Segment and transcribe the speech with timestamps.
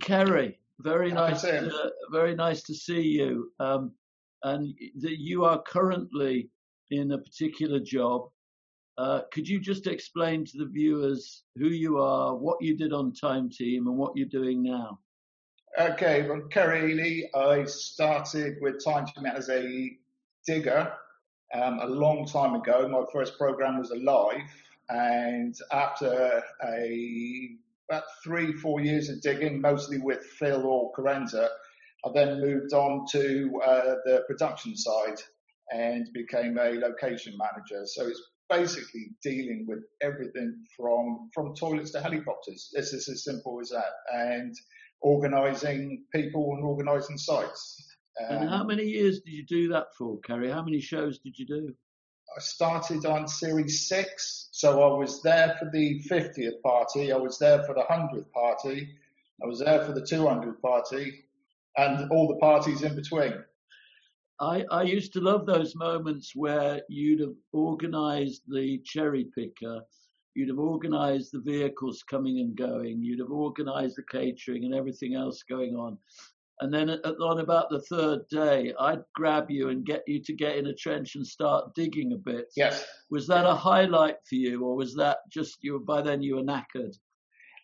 [0.00, 0.58] Kerry.
[0.80, 1.70] Very nice, uh,
[2.10, 3.52] very nice to see you.
[3.60, 3.92] Um,
[4.42, 6.48] and that you are currently
[6.90, 8.28] in a particular job.
[8.98, 13.12] Uh, could you just explain to the viewers who you are, what you did on
[13.12, 14.98] Time Team, and what you're doing now?
[15.78, 19.96] Okay, well, Kerry Ely, I started with Time Team as a
[20.46, 20.92] digger
[21.54, 22.88] um, a long time ago.
[22.88, 24.42] My first program was Alive,
[24.88, 27.50] and after a
[27.90, 31.48] about three, four years of digging, mostly with Phil or Carenza,
[32.04, 35.20] I then moved on to uh, the production side
[35.70, 37.84] and became a location manager.
[37.86, 42.70] So it's basically dealing with everything from from toilets to helicopters.
[42.72, 44.54] This is as simple as that, and
[45.02, 47.86] organising people and organising sites.
[48.20, 50.50] Um, and how many years did you do that for, Kerry?
[50.50, 51.74] How many shows did you do?
[52.36, 57.38] I started on series six, so I was there for the 50th party, I was
[57.38, 58.88] there for the 100th party,
[59.42, 61.24] I was there for the 200th party,
[61.76, 63.34] and all the parties in between.
[64.38, 69.80] I, I used to love those moments where you'd have organised the cherry picker,
[70.34, 75.16] you'd have organised the vehicles coming and going, you'd have organised the catering and everything
[75.16, 75.98] else going on.
[76.60, 80.56] And then on about the third day, I'd grab you and get you to get
[80.56, 82.52] in a trench and start digging a bit.
[82.54, 82.84] Yes.
[83.10, 85.74] Was that a highlight for you, or was that just you?
[85.74, 86.94] Were, by then you were knackered.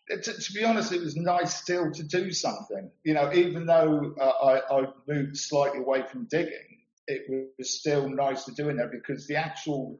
[0.08, 2.90] To, to, be honest, it was nice still to do something.
[3.04, 8.08] You know, even though uh, I, I moved slightly away from digging, it was still
[8.08, 9.98] nice to do in there because the actual,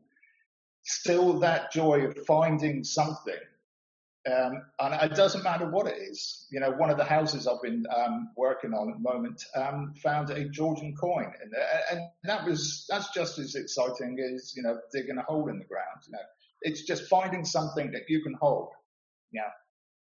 [0.85, 3.35] still that joy of finding something
[4.27, 6.47] um, and it doesn't matter what it is.
[6.51, 9.95] You know, one of the houses I've been um, working on at the moment um,
[10.03, 14.63] found a Georgian coin in there, and that was that's just as exciting as you
[14.63, 16.03] know digging a hole in the ground.
[16.07, 16.19] You know,
[16.63, 18.71] it's just finding something that you can hold.
[19.33, 19.51] Yeah.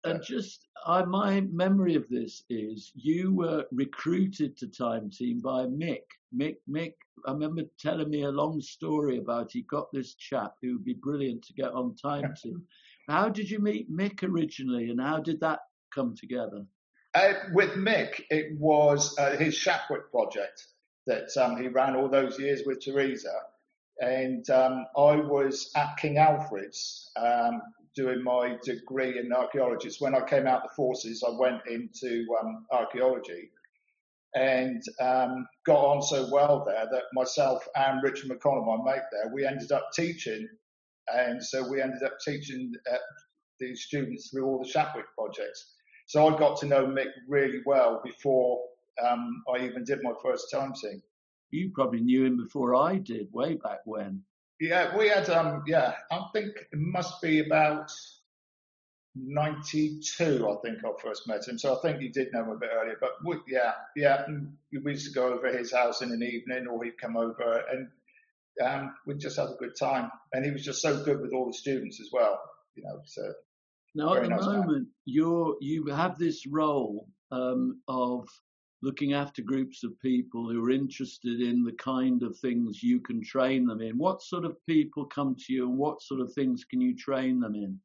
[0.04, 5.64] And just I, my memory of this is you were recruited to Time Team by
[5.64, 6.02] Mick.
[6.36, 6.94] Mick, Mick.
[7.26, 10.94] I remember telling me a long story about he got this chap who would be
[10.94, 12.62] brilliant to get on Time Team.
[13.08, 15.60] How did you meet Mick originally, and how did that
[15.94, 16.64] come together?
[17.14, 20.66] Uh, with Mick, it was uh, his Shapwick project
[21.06, 23.34] that um, he ran all those years with Teresa.
[24.00, 27.62] And um, I was at King Alfred's um,
[27.94, 29.90] doing my degree in archaeology.
[29.90, 33.50] So when I came out the forces, I went into um, archaeology
[34.34, 39.32] and um, got on so well there that myself and Richard McConnell, my mate there,
[39.32, 40.48] we ended up teaching
[41.08, 42.96] and so we ended up teaching uh,
[43.60, 45.74] the students through all the Shapwick projects.
[46.06, 48.60] So I got to know Mick really well before
[49.02, 51.02] um, I even did my first time team.
[51.50, 54.22] You probably knew him before I did, way back when.
[54.60, 57.90] Yeah, we had, um, yeah, I think it must be about
[59.16, 61.58] 92, I think I first met him.
[61.58, 62.96] So I think he did know him a bit earlier.
[63.00, 64.26] But we, yeah, yeah,
[64.82, 67.88] we used to go over his house in an evening or he'd come over and
[68.62, 70.10] um, we just had a good time.
[70.32, 72.40] And he was just so good with all the students as well,
[72.74, 73.00] you know.
[73.04, 73.32] So
[73.94, 78.28] now at the nice moment, you you have this role um, of
[78.82, 83.24] looking after groups of people who are interested in the kind of things you can
[83.24, 83.96] train them in.
[83.96, 87.40] What sort of people come to you, and what sort of things can you train
[87.40, 87.80] them in?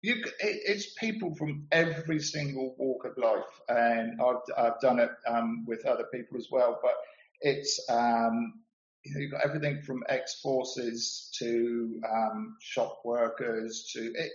[0.00, 5.64] You, it's people from every single walk of life, and I've, I've done it um,
[5.66, 6.78] with other people as well.
[6.80, 6.94] But
[7.40, 8.54] it's um,
[9.08, 14.32] you know, you've got everything from ex-forces to um, shop workers to it,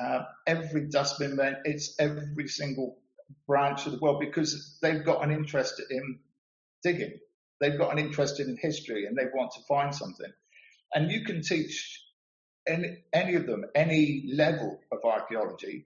[0.00, 1.56] uh, every dustbin man.
[1.64, 2.98] It's every single
[3.46, 6.20] branch of the world because they've got an interest in
[6.82, 7.18] digging.
[7.60, 10.32] They've got an interest in history and they want to find something.
[10.94, 12.00] And you can teach
[12.66, 15.84] any, any of them any level of archaeology,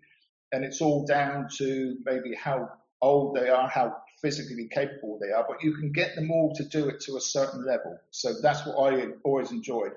[0.52, 2.68] and it's all down to maybe how
[3.00, 6.64] old they are, how physically capable they are, but you can get them all to
[6.64, 7.98] do it to a certain level.
[8.10, 9.92] So that's what I always enjoyed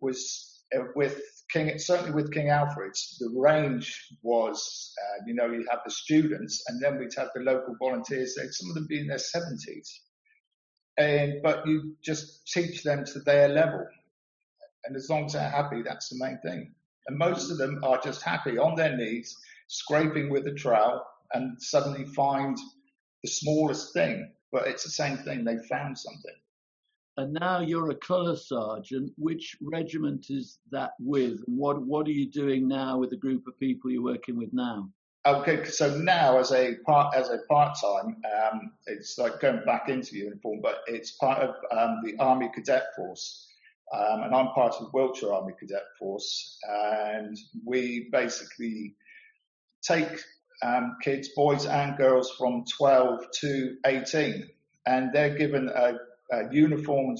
[0.00, 1.20] was uh, with
[1.52, 6.64] King, certainly with King Alfred's, the range was, uh, you know, you have the students
[6.68, 10.00] and then we'd have the local volunteers, some of them be in their seventies.
[10.96, 13.86] And, but you just teach them to their level.
[14.84, 16.74] And as long as they're happy, that's the main thing.
[17.06, 19.36] And most of them are just happy on their knees,
[19.68, 22.56] scraping with a trowel and suddenly find
[23.22, 25.44] the smallest thing, but it's the same thing.
[25.44, 26.34] They found something.
[27.16, 29.12] And now you're a colour sergeant.
[29.18, 31.40] Which regiment is that with?
[31.46, 34.88] What What are you doing now with the group of people you're working with now?
[35.26, 39.90] Okay, so now as a part as a part time, um, it's like going back
[39.90, 43.46] into uniform, but it's part of um, the Army Cadet Force,
[43.92, 47.36] um, and I'm part of the Wiltshire Army Cadet Force, and
[47.66, 48.94] we basically
[49.82, 50.24] take
[50.62, 54.48] um, kids, boys and girls from 12 to 18,
[54.86, 55.94] and they're given a,
[56.32, 57.18] a uniformed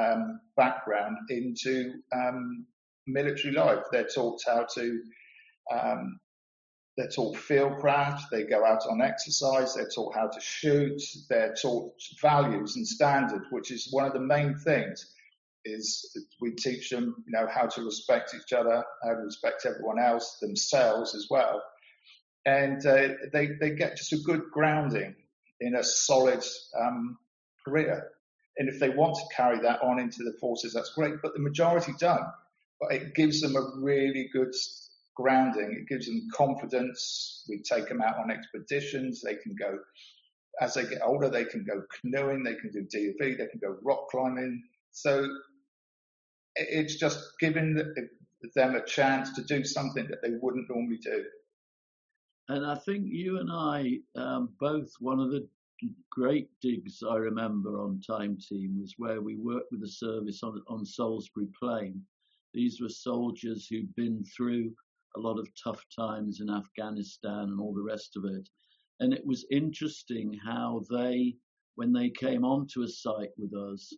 [0.00, 2.66] um, background into um,
[3.06, 3.84] military life.
[3.92, 5.00] They're taught how to
[5.70, 6.18] um,
[6.96, 11.00] they're taught fieldcraft, they go out on exercise, they're taught how to shoot,
[11.30, 15.14] they're taught values and standards, which is one of the main things
[15.64, 20.00] is we teach them, you know, how to respect each other, how to respect everyone
[20.00, 21.62] else, themselves as well.
[22.48, 25.14] And uh, they, they get just a good grounding
[25.60, 26.42] in a solid
[26.80, 27.18] um,
[27.62, 28.08] career.
[28.56, 31.16] And if they want to carry that on into the forces, that's great.
[31.22, 32.26] But the majority don't.
[32.80, 34.54] But it gives them a really good
[35.14, 35.76] grounding.
[35.78, 37.44] It gives them confidence.
[37.50, 39.20] We take them out on expeditions.
[39.20, 39.78] They can go,
[40.58, 43.76] as they get older, they can go canoeing, they can do DV, they can go
[43.82, 44.62] rock climbing.
[44.92, 45.28] So
[46.56, 47.74] it's just giving
[48.54, 51.24] them a chance to do something that they wouldn't normally do.
[52.48, 55.46] And I think you and I um, both, one of the
[56.10, 60.62] great digs I remember on Time Team was where we worked with the service on,
[60.66, 62.02] on Salisbury Plain.
[62.54, 64.72] These were soldiers who'd been through
[65.16, 68.48] a lot of tough times in Afghanistan and all the rest of it.
[69.00, 71.36] And it was interesting how they,
[71.76, 73.92] when they came onto a site with us,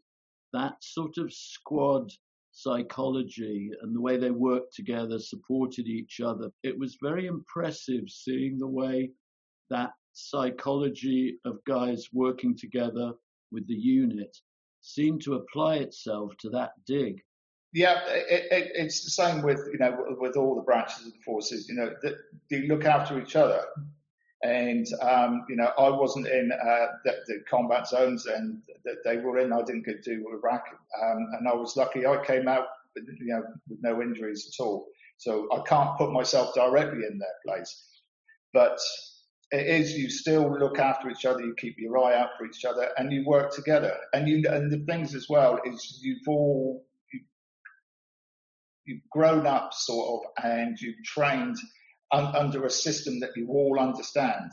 [0.52, 2.10] that sort of squad
[2.52, 6.50] psychology and the way they worked together, supported each other.
[6.62, 9.10] It was very impressive seeing the way
[9.70, 13.12] that psychology of guys working together
[13.52, 14.36] with the unit
[14.80, 17.20] seemed to apply itself to that dig.
[17.72, 21.18] Yeah, it, it, it's the same with you know with all the branches of the
[21.24, 21.68] forces.
[21.68, 21.94] You know,
[22.50, 23.62] they look after each other,
[24.42, 29.18] and um, you know I wasn't in uh, the, the, combat zones, and that they
[29.18, 29.52] were in.
[29.52, 30.64] I didn't get to Iraq,
[31.02, 32.06] um, and I was lucky.
[32.06, 32.66] I came out,
[32.96, 34.86] you know, with no injuries at all.
[35.18, 37.84] So I can't put myself directly in their place,
[38.54, 38.78] but
[39.50, 42.64] it is you still look after each other, you keep your eye out for each
[42.64, 43.94] other, and you work together.
[44.14, 46.86] And you and the things as well is you've all
[48.86, 51.56] you've grown up sort of and you've trained
[52.12, 54.50] un- under a system that you all understand.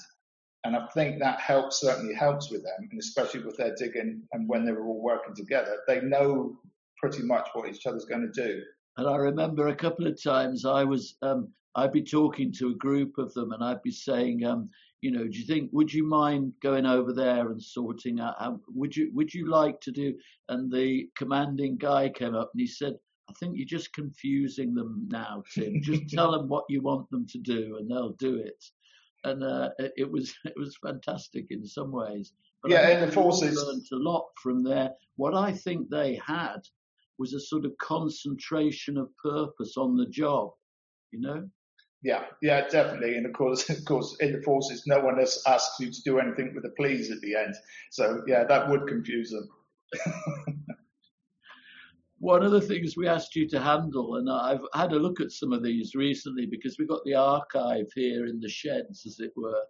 [0.64, 4.50] And I think that helps, certainly helps with them, and especially with their digging and
[4.50, 6.58] when they were all working together, they know
[7.02, 8.62] pretty much what each other's going to do.
[8.98, 12.76] And I remember a couple of times I was, um, I'd be talking to a
[12.76, 14.70] group of them and I'd be saying, um,
[15.02, 18.60] you know, do you think, would you mind going over there and sorting out, how,
[18.74, 20.16] would you, would you like to do?
[20.50, 22.94] And the commanding guy came up and he said,
[23.30, 25.82] I think you're just confusing them now, Tim.
[25.82, 28.64] Just tell them what you want them to do, and they'll do it.
[29.24, 32.34] And uh, it was it was fantastic in some ways.
[32.62, 34.92] But yeah, and the forces learned a lot from there.
[35.16, 36.60] What I think they had
[37.20, 40.52] was a sort of concentration of purpose on the job.
[41.12, 41.50] You know.
[42.04, 43.16] Yeah, yeah, definitely.
[43.16, 46.20] And of course, of course, in the forces, no one has asked you to do
[46.20, 47.56] anything with a please at the end.
[47.92, 49.50] So yeah, that would confuse them.
[52.20, 55.32] One of the things we asked you to handle, and I've had a look at
[55.32, 59.32] some of these recently because we've got the archive here in the sheds, as it
[59.36, 59.64] were.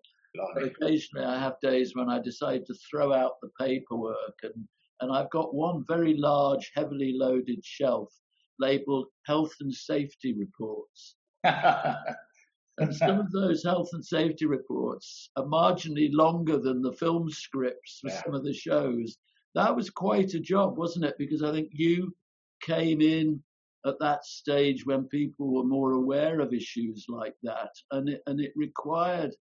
[0.53, 4.67] But occasionally I have days when I decide to throw out the paperwork, and,
[5.01, 8.13] and I've got one very large, heavily loaded shelf
[8.59, 11.15] labeled health and safety reports.
[11.43, 17.99] and some of those health and safety reports are marginally longer than the film scripts
[18.01, 18.23] for yeah.
[18.23, 19.17] some of the shows.
[19.55, 21.15] That was quite a job, wasn't it?
[21.17, 22.13] Because I think you
[22.61, 23.41] came in
[23.85, 28.39] at that stage when people were more aware of issues like that, and it, and
[28.39, 29.33] it required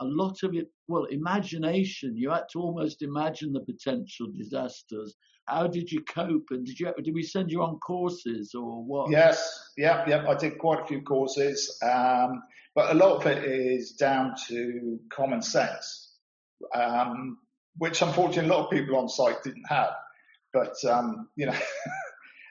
[0.00, 0.68] a lot of it.
[0.86, 2.16] Well, imagination.
[2.16, 5.14] You had to almost imagine the potential disasters.
[5.46, 6.46] How did you cope?
[6.50, 9.10] And did you did we send you on courses or what?
[9.10, 10.28] Yes, yeah, yeah.
[10.28, 12.42] I did quite a few courses, um,
[12.74, 16.16] but a lot of it is down to common sense,
[16.74, 17.38] um,
[17.76, 19.92] which unfortunately a lot of people on site didn't have.
[20.52, 21.56] But um, you know.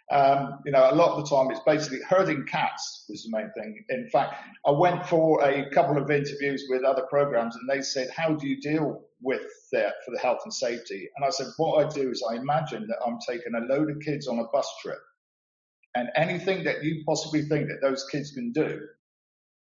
[0.09, 3.51] Um, you know, a lot of the time it's basically herding cats was the main
[3.57, 3.83] thing.
[3.89, 4.35] In fact,
[4.65, 8.47] I went for a couple of interviews with other programs and they said, how do
[8.47, 9.41] you deal with
[9.73, 11.09] that for the health and safety?
[11.15, 13.99] And I said, what I do is I imagine that I'm taking a load of
[13.99, 14.99] kids on a bus trip
[15.97, 18.81] and anything that you possibly think that those kids can do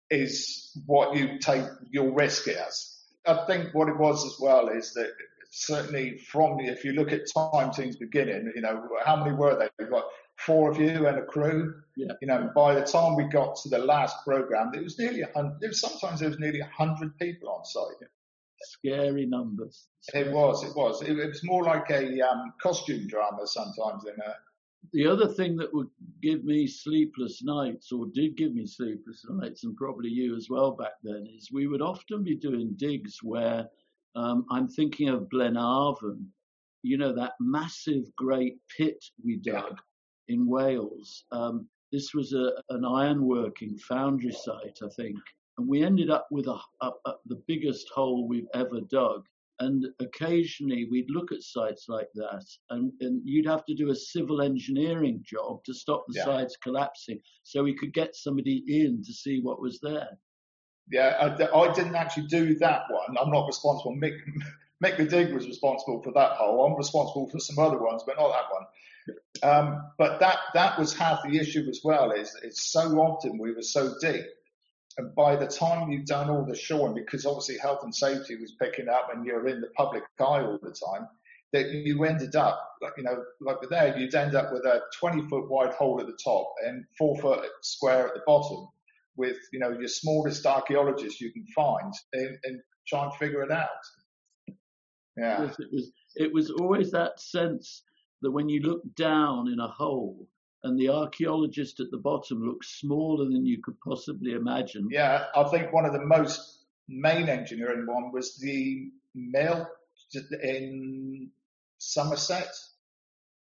[0.09, 2.97] is what you take your risk as.
[3.27, 5.11] I think what it was as well is that
[5.51, 9.59] certainly from the, if you look at time teams beginning, you know, how many were
[9.59, 9.69] they?
[9.79, 10.05] We've got
[10.37, 11.75] four of you and a crew.
[11.97, 12.13] Yeah.
[12.21, 15.31] You know, by the time we got to the last program, it was nearly a
[15.35, 15.61] hundred.
[15.61, 18.09] There was, sometimes there was nearly a hundred people on site.
[18.63, 19.89] Scary numbers.
[20.15, 20.65] It was.
[20.65, 21.03] It was.
[21.03, 24.35] It, it, was more like a um, costume drama sometimes than a
[24.93, 25.89] the other thing that would
[26.21, 30.73] give me sleepless nights, or did give me sleepless nights, and probably you as well
[30.73, 33.69] back then, is we would often be doing digs where
[34.17, 36.27] um, I'm thinking of Blaenavon,
[36.83, 39.77] you know, that massive great pit we dug yeah.
[40.29, 41.25] In Wales.
[41.33, 45.19] Um, this was a, an ironworking foundry site, I think.
[45.59, 49.27] And we ended up with a, a, a, the biggest hole we've ever dug.
[49.61, 53.95] And occasionally we'd look at sites like that, and, and you'd have to do a
[53.95, 56.25] civil engineering job to stop the yeah.
[56.25, 60.19] sites collapsing so we could get somebody in to see what was there.
[60.91, 63.17] Yeah, I, I didn't actually do that one.
[63.21, 63.95] I'm not responsible.
[63.95, 64.19] Mick,
[64.85, 66.67] Mick the Dig was responsible for that hole.
[66.67, 68.65] I'm responsible for some other ones, but not that one.
[69.43, 72.13] Um, but that that was half the issue as well.
[72.13, 74.25] Is it's so often we were so deep,
[74.99, 78.55] and by the time you've done all the shoring, because obviously health and safety was
[78.61, 81.09] picking up, and you're in the public eye all the time,
[81.53, 85.29] that you ended up, like you know, like there, you'd end up with a 20
[85.29, 88.69] foot wide hole at the top and four foot square at the bottom,
[89.17, 93.51] with you know your smallest archaeologist you can find, and, and try and figure it
[93.51, 93.69] out.
[95.17, 97.83] Yeah, it was it was always that sense
[98.23, 100.27] that when you look down in a hole
[100.65, 104.89] and the archaeologist at the bottom looks smaller than you could possibly imagine.
[104.91, 109.69] Yeah, I think one of the most main engineering one was the mill
[110.43, 111.31] in
[111.79, 112.53] Somerset.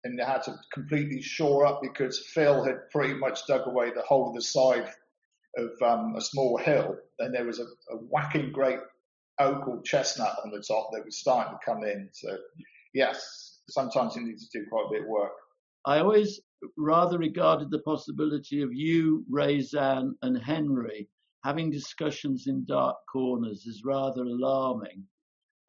[0.03, 4.03] And they had to completely shore up because Phil had pretty much dug away the
[4.03, 4.89] whole of the side
[5.57, 6.95] of um, a small hill.
[7.19, 8.79] And there was a, a whacking great
[9.39, 12.09] oak or chestnut on the top that was starting to come in.
[12.13, 12.37] So,
[12.93, 15.31] yes, sometimes you need to do quite a bit of work.
[15.85, 16.39] I always
[16.77, 21.07] rather regarded the possibility of you, Raysan, and Henry
[21.43, 25.03] having discussions in dark corners as rather alarming.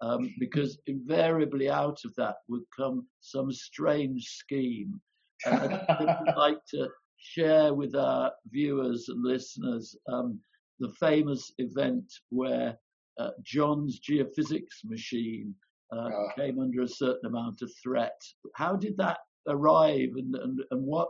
[0.01, 5.01] Um, because invariably out of that would come some strange scheme.
[5.45, 6.89] And I'd like to
[7.19, 10.41] share with our viewers and listeners um,
[10.81, 12.77] the famous event where
[13.19, 15.55] uh, John's geophysics machine
[15.91, 18.21] uh, came under a certain amount of threat.
[18.55, 21.09] How did that arrive, and and, and what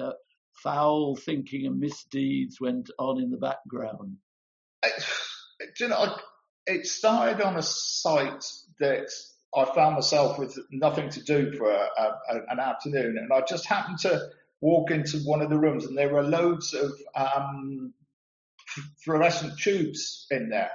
[0.00, 0.12] uh,
[0.62, 4.16] foul thinking and misdeeds went on in the background?
[4.84, 4.90] I,
[5.78, 6.16] you know,
[6.66, 8.44] it started on a site
[8.80, 9.10] that
[9.56, 13.66] I found myself with nothing to do for a, a, an afternoon, and I just
[13.66, 14.28] happened to
[14.60, 17.94] walk into one of the rooms, and there were loads of um,
[19.04, 20.70] fluorescent tubes in there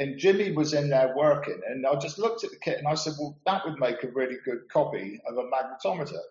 [0.00, 2.94] and Jimmy was in there working, and I just looked at the kit and I
[2.94, 6.22] said, well, that would make a really good copy of a magnetometer.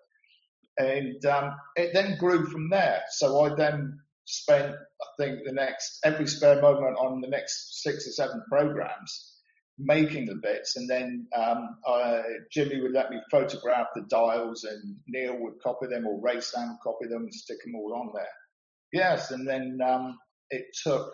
[0.76, 3.02] And um, it then grew from there.
[3.10, 8.08] So I then spent, I think, the next every spare moment on the next six
[8.08, 9.36] or seven programs
[9.78, 12.22] making the bits, and then um, uh,
[12.52, 16.76] Jimmy would let me photograph the dials, and Neil would copy them, or Ray would
[16.82, 18.26] copy them and stick them all on there.
[18.92, 20.18] Yes, and then um,
[20.50, 21.12] it took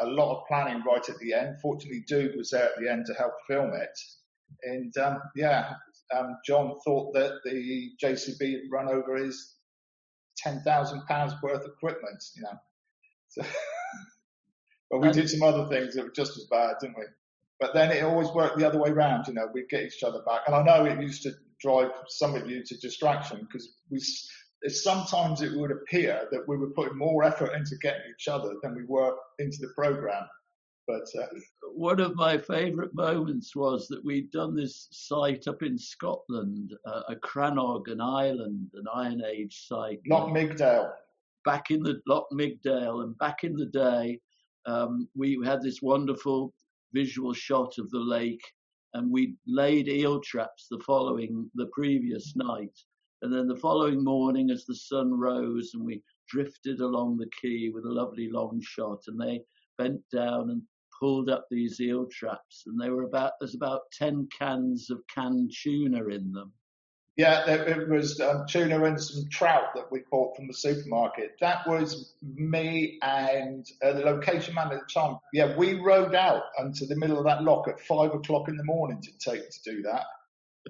[0.00, 1.56] a lot of planning right at the end.
[1.60, 3.98] Fortunately, Dude was there at the end to help film it.
[4.64, 5.74] And um, yeah,
[6.16, 9.54] um, John thought that the JCB had run over his
[10.36, 12.58] ten thousand pounds worth of equipment, you know.
[13.28, 13.42] So,
[14.90, 17.04] but we did some other things that were just as bad, didn't we?
[17.60, 19.48] But then it always worked the other way round, you know.
[19.52, 22.62] We'd get each other back, and I know it used to drive some of you
[22.64, 24.00] to distraction because we
[24.70, 28.74] sometimes it would appear that we were putting more effort into getting each other than
[28.74, 30.24] we were into the program.
[30.86, 31.26] But uh,
[31.74, 37.02] one of my favourite moments was that we'd done this site up in Scotland, uh,
[37.08, 40.00] a Crannog, an island, an Iron Age site.
[40.08, 40.90] Loch Migdale.
[41.44, 44.20] Back in the Loch Migdale, and back in the day,
[44.66, 46.52] um, we had this wonderful
[46.92, 48.42] visual shot of the lake,
[48.94, 52.76] and we laid eel traps the following, the previous night
[53.22, 57.70] and then the following morning, as the sun rose and we drifted along the quay
[57.72, 59.40] with a lovely long shot, and they
[59.78, 60.62] bent down and
[60.98, 65.52] pulled up these eel traps, and they were about there's about ten cans of canned
[65.62, 66.52] tuna in them.
[67.16, 71.32] Yeah, it was um, tuna and some trout that we bought from the supermarket.
[71.40, 75.18] That was me and uh, the location man at the time.
[75.34, 78.64] Yeah, we rowed out into the middle of that lock at five o'clock in the
[78.64, 80.04] morning to take to do that.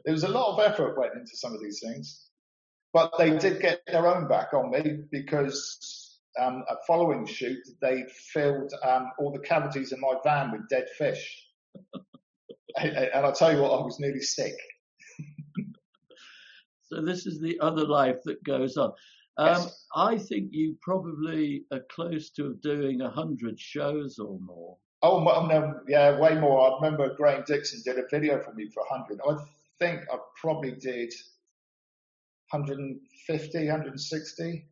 [0.04, 2.26] There was a lot of effort went into some of these things.
[2.92, 8.04] But they did get their own back on me because um, a following shoot, they
[8.32, 11.46] filled um, all the cavities in my van with dead fish.
[12.76, 14.54] and, and I'll tell you what, I was nearly sick.
[16.84, 18.92] so this is the other life that goes on.
[19.38, 19.86] Um, yes.
[19.94, 24.76] I think you probably are close to doing a hundred shows or more.
[25.02, 26.70] Oh no, yeah, way more.
[26.70, 29.20] I remember Graham Dixon did a video for me for a hundred.
[29.26, 29.36] I
[29.80, 31.12] think I probably did
[32.52, 34.66] 150, 160.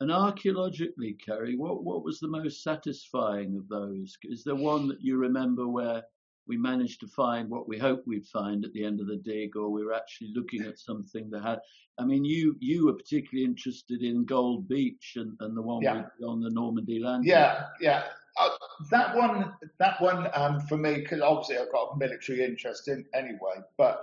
[0.00, 4.16] And archaeologically, Kerry, what, what was the most satisfying of those?
[4.22, 6.04] Is there one that you remember where
[6.46, 9.56] we managed to find what we hoped we'd find at the end of the dig,
[9.56, 11.58] or we were actually looking at something that had?
[11.98, 16.04] I mean, you you were particularly interested in Gold Beach and, and the one Yeah.
[16.24, 17.24] on the Normandy land.
[17.26, 18.04] Yeah, yeah.
[18.40, 18.50] Uh,
[18.92, 23.04] that one, that one um, for me, because obviously I've got a military interest in
[23.12, 23.56] anyway.
[23.76, 24.00] But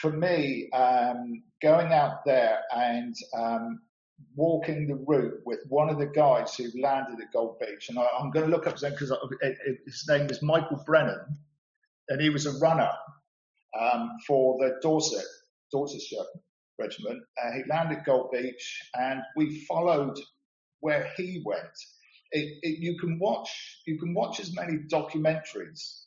[0.00, 3.80] for me, um, going out there and um,
[4.34, 8.06] walking the route with one of the guys who landed at Gold Beach, and I,
[8.18, 9.12] I'm going to look up his name because
[9.86, 11.38] his name is Michael Brennan,
[12.08, 12.90] and he was a runner
[13.78, 15.24] um, for the Dorset
[15.72, 16.24] Dorsetshire
[16.78, 17.22] Regiment.
[17.42, 20.18] Uh, he landed Gold Beach, and we followed
[20.80, 21.62] where he went.
[22.32, 26.05] It, it, you can watch you can watch as many documentaries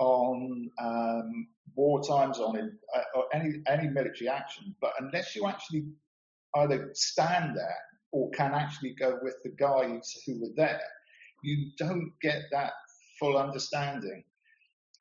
[0.00, 2.56] on um, war times on
[2.96, 5.84] uh, or any any military action, but unless you actually
[6.56, 10.80] either stand there or can actually go with the guys who were there,
[11.44, 12.72] you don't get that
[13.18, 14.24] full understanding.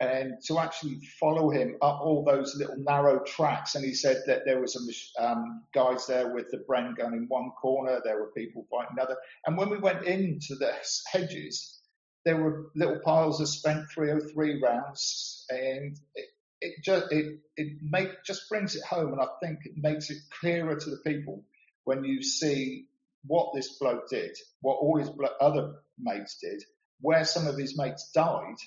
[0.02, 4.44] And to actually follow him up all those little narrow tracks, and he said that
[4.46, 4.88] there were some
[5.20, 9.18] um, guys there with the Bren gun in one corner, there were people fighting another.
[9.46, 10.72] And when we went into the
[11.12, 11.79] hedges,
[12.26, 16.26] there were little piles of spent 303 rounds, and it,
[16.62, 20.18] it just it it make just brings it home, and I think it makes it
[20.40, 21.44] clearer to the people
[21.86, 22.88] when you see
[23.26, 25.10] what this bloke did, what all his
[25.42, 26.62] other mates did,
[27.02, 28.58] where some of his mates died,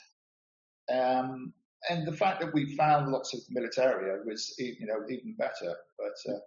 [0.91, 1.53] um,
[1.89, 5.77] and the fact that we found lots of militaria was you know even better.
[5.99, 6.39] But uh,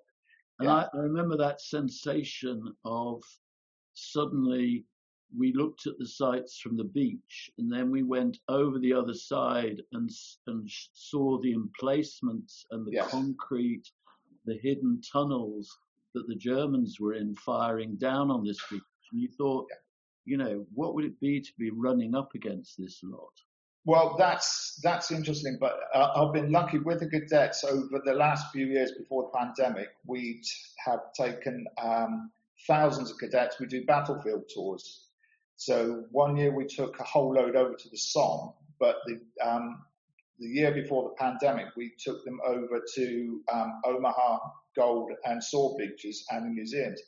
[0.60, 3.22] And I, I remember that sensation of
[3.94, 4.86] suddenly
[5.38, 9.14] we looked at the sites from the beach and then we went over the other
[9.14, 10.10] side and,
[10.48, 13.12] and saw the emplacements and the Yes.
[13.12, 13.90] concrete,
[14.46, 15.78] the hidden tunnels
[16.14, 18.82] that the Germans were in firing down on this beach.
[19.12, 19.68] And you thought,
[20.26, 23.34] you know, what would it be to be running up against this lot?
[23.86, 28.52] Well, that's that's interesting, but uh, I've been lucky with the cadets over the last
[28.52, 29.90] few years before the pandemic.
[30.08, 30.42] We
[30.86, 32.32] have taken um,
[32.68, 33.60] thousands of cadets.
[33.60, 35.10] We do battlefield tours.
[35.58, 39.84] So one year we took a whole load over to the Somme, but the um,
[40.40, 44.40] the year before the pandemic we took them over to um, Omaha
[44.76, 47.02] Gold and Sword beaches and the museums.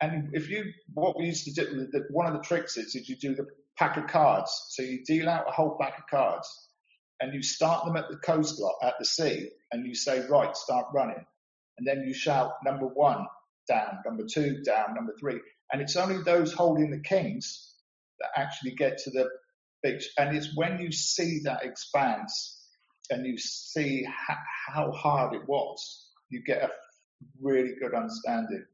[0.00, 3.08] And if you, what we used to do, the, one of the tricks is, is
[3.08, 4.50] you do the pack of cards.
[4.70, 6.48] So you deal out a whole pack of cards
[7.20, 10.86] and you start them at the coastline, at the sea, and you say, right, start
[10.94, 11.24] running.
[11.78, 13.26] And then you shout number one
[13.68, 15.40] down, number two down, number three.
[15.72, 17.74] And it's only those holding the kings
[18.20, 19.28] that actually get to the
[19.82, 20.08] beach.
[20.18, 22.56] And it's when you see that expanse
[23.10, 26.70] and you see ha- how hard it was, you get a
[27.40, 28.64] really good understanding.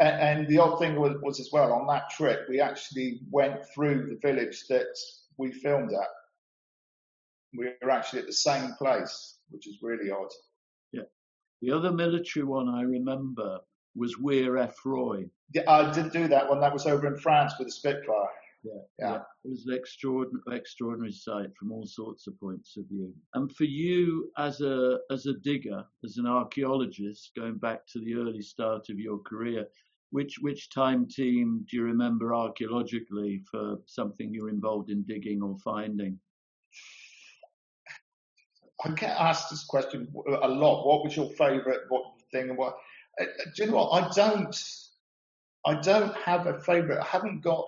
[0.00, 3.66] And, and the odd thing was, was as well on that trip, we actually went
[3.74, 4.96] through the village that
[5.38, 6.08] we filmed at.
[7.56, 10.30] We were actually at the same place, which is really odd.
[10.92, 11.02] Yeah.
[11.60, 13.60] The other military one I remember
[13.94, 15.28] was Wierre-Effroy.
[15.54, 16.60] Yeah, I didn't do that one.
[16.60, 18.28] That was over in France with the Spitfire.
[18.64, 18.72] Yeah.
[18.98, 19.16] Yeah.
[19.44, 23.12] It was an extraordinary, extraordinary sight from all sorts of points of view.
[23.34, 28.14] And for you, as a as a digger, as an archaeologist, going back to the
[28.14, 29.66] early start of your career,
[30.10, 35.56] which which time team do you remember archaeologically for something you're involved in digging or
[35.58, 36.20] finding?
[38.84, 40.86] I get asked this question a lot.
[40.86, 42.76] What was your favourite what thing and what?
[43.20, 44.02] Uh, do you know what?
[44.02, 44.56] I don't.
[45.64, 47.00] I don't have a favourite.
[47.00, 47.66] I haven't got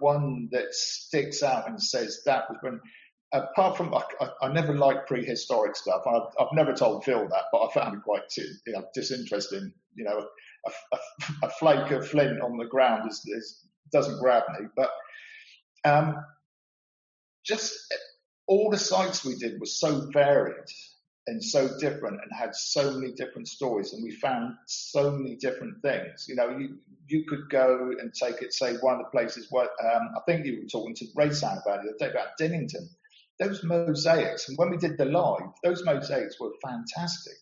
[0.00, 2.80] one that sticks out and says that was when.
[3.32, 4.02] Apart from, I,
[4.40, 6.02] I, never liked prehistoric stuff.
[6.06, 9.72] I've, I've never told Phil that, but I found it quite you know, disinteresting.
[9.94, 10.26] You know,
[10.64, 14.68] a, a, a flake of flint on the ground is, is doesn't grab me.
[14.76, 14.90] But
[15.84, 16.24] um,
[17.44, 17.76] just
[18.46, 20.54] all the sites we did were so varied
[21.26, 25.82] and so different and had so many different stories and we found so many different
[25.82, 26.26] things.
[26.28, 29.64] You know, you you could go and take it, say one of the places where
[29.64, 32.36] um, I think you were talking to Ray Sound about it the other day about
[32.38, 32.88] Dinnington.
[33.38, 37.36] Those mosaics, and when we did the live, those mosaics were fantastic.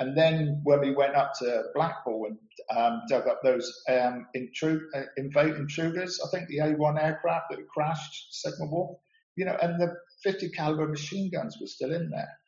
[0.00, 2.38] And then when we went up to Blackpool and
[2.76, 7.66] um, dug up those um, intrude, uh, invade intruders, I think the A1 aircraft that
[7.68, 8.98] crashed Second War,
[9.36, 12.38] you know, and the 50 caliber machine guns were still in there.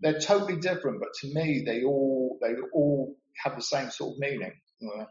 [0.00, 4.18] They're totally different, but to me, they all they all have the same sort of
[4.18, 4.52] meaning.
[4.82, 5.04] Uh,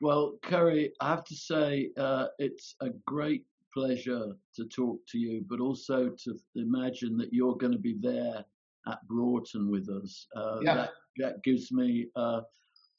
[0.00, 5.44] Well, Kerry, I have to say uh, it's a great pleasure to talk to you,
[5.48, 8.44] but also to imagine that you're going to be there
[8.88, 10.26] at Broughton with us.
[10.34, 10.74] Uh, Yeah.
[10.74, 12.40] that, that gives me uh,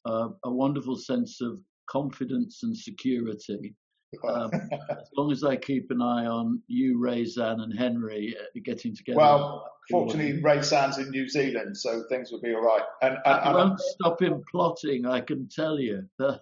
[0.05, 3.75] uh, a wonderful sense of confidence and security.
[4.23, 4.51] Um,
[4.89, 9.17] as long as I keep an eye on you, Raysan, and Henry uh, getting together.
[9.17, 12.83] Well, fortunately, Raysan's in New Zealand, so things will be all right.
[13.01, 16.07] And, and, and won't stop him plotting, I can tell you.
[16.19, 16.35] yeah,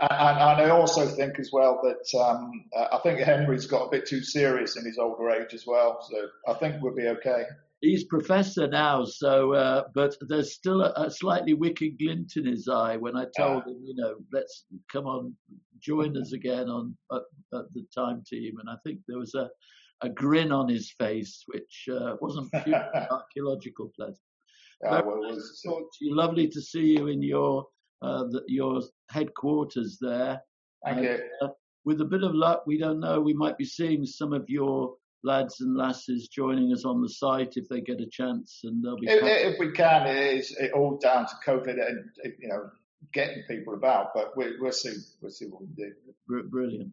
[0.00, 3.90] and, and, I also think as well that um, uh, I think Henry's got a
[3.90, 7.44] bit too serious in his older age as well, so I think we'll be okay
[7.80, 12.68] he's professor now, so uh, but there's still a, a, slightly wicked glint in his
[12.68, 15.34] eye when I told him, you know, let's come on,
[15.80, 17.22] join us again on at,
[17.54, 19.48] at the time team, and I think there was a
[20.02, 22.52] a grin on his face, which uh, wasn't
[23.10, 24.14] archaeological pleasure.
[24.82, 26.14] Yeah, well, was, to talk to you.
[26.14, 27.66] Lovely to see you in your
[28.02, 30.40] uh, the, your headquarters there.
[30.84, 31.18] Thank and, you.
[31.42, 31.48] Uh,
[31.84, 33.20] with a bit of luck, we don't know.
[33.20, 37.56] We might be seeing some of your lads and lasses joining us on the site
[37.56, 39.08] if they get a chance, and they'll be.
[39.08, 42.70] If, if we can, it is it all down to COVID and you know
[43.12, 44.94] getting people about, but we, will see.
[45.20, 45.92] We'll see what we do.
[46.50, 46.92] Brilliant.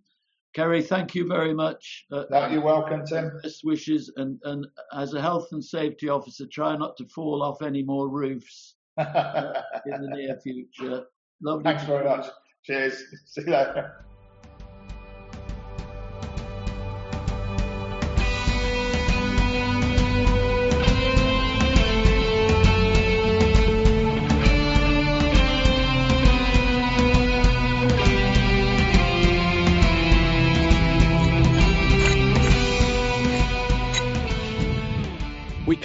[0.56, 2.06] Kerry, thank you very much.
[2.10, 3.40] Uh, no, you're welcome, Tim.
[3.44, 7.62] Best wishes, and, and as a health and safety officer, try not to fall off
[7.62, 11.04] any more roofs uh, in the near future.
[11.42, 11.64] Lovely.
[11.64, 12.28] Thanks very much.
[12.64, 13.04] Cheers.
[13.26, 14.06] See you later.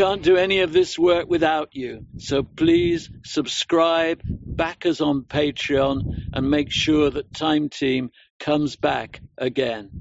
[0.00, 2.00] Can't do any of this work without you.
[2.16, 4.22] So please subscribe,
[4.56, 8.08] back us on Patreon, and make sure that Time Team
[8.40, 9.92] comes back again.